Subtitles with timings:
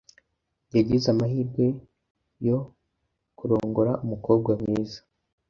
[0.75, 1.65] Yagize amahirwe
[2.47, 2.57] yo
[3.37, 4.99] kurongora umukobwa mwiza.